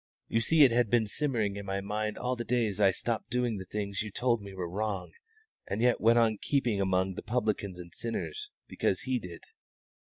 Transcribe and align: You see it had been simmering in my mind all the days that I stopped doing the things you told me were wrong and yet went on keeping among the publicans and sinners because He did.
You 0.27 0.41
see 0.41 0.63
it 0.63 0.71
had 0.71 0.89
been 0.89 1.05
simmering 1.05 1.57
in 1.57 1.65
my 1.67 1.79
mind 1.79 2.17
all 2.17 2.35
the 2.35 2.43
days 2.43 2.77
that 2.77 2.87
I 2.87 2.89
stopped 2.89 3.29
doing 3.29 3.57
the 3.57 3.65
things 3.65 4.01
you 4.01 4.09
told 4.09 4.41
me 4.41 4.51
were 4.51 4.67
wrong 4.67 5.11
and 5.67 5.79
yet 5.79 6.01
went 6.01 6.17
on 6.17 6.39
keeping 6.41 6.81
among 6.81 7.13
the 7.13 7.21
publicans 7.21 7.77
and 7.79 7.93
sinners 7.93 8.49
because 8.67 9.01
He 9.01 9.19
did. 9.19 9.43